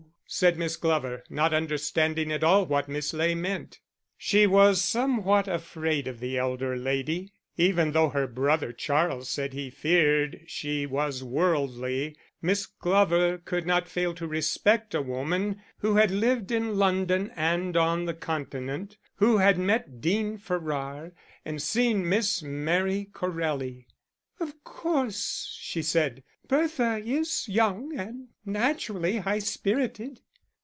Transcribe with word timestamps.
said 0.33 0.57
Miss 0.57 0.77
Glover, 0.77 1.25
not 1.29 1.53
understanding 1.53 2.31
at 2.31 2.41
all 2.41 2.65
what 2.65 2.87
Miss 2.87 3.13
Ley 3.13 3.35
meant. 3.35 3.81
She 4.17 4.47
was 4.47 4.81
somewhat 4.81 5.45
afraid 5.45 6.07
of 6.07 6.21
the 6.21 6.37
elder 6.37 6.77
lady. 6.77 7.33
Even 7.57 7.91
though 7.91 8.07
her 8.07 8.27
brother 8.27 8.71
Charles 8.71 9.29
said 9.29 9.51
he 9.51 9.69
feared 9.69 10.39
she 10.47 10.85
was 10.85 11.21
worldly, 11.21 12.15
Miss 12.41 12.65
Glover 12.65 13.39
could 13.39 13.67
not 13.67 13.89
fail 13.89 14.13
to 14.13 14.25
respect 14.25 14.95
a 14.95 15.01
woman 15.01 15.61
who 15.79 15.95
had 15.97 16.11
lived 16.11 16.49
in 16.49 16.77
London 16.77 17.29
and 17.35 17.75
on 17.75 18.05
the 18.05 18.13
continent, 18.13 18.95
who 19.15 19.39
had 19.39 19.57
met 19.59 19.99
Dean 19.99 20.37
Farrar 20.37 21.11
and 21.43 21.61
seen 21.61 22.07
Miss 22.07 22.41
Marie 22.41 23.03
Corelli. 23.03 23.85
"Of 24.39 24.63
course," 24.63 25.57
she 25.59 25.81
said, 25.81 26.23
"Bertha 26.47 26.97
is 27.05 27.47
young, 27.47 27.97
and 27.97 28.27
naturally 28.45 29.19
high 29.19 29.39
spirited." 29.39 30.19